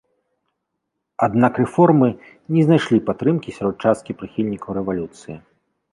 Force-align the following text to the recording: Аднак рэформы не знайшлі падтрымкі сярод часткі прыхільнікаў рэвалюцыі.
Аднак 1.27 1.53
рэформы 1.61 2.09
не 2.57 2.61
знайшлі 2.69 3.01
падтрымкі 3.11 3.55
сярод 3.59 3.75
часткі 3.87 4.11
прыхільнікаў 4.23 4.69
рэвалюцыі. 4.79 5.35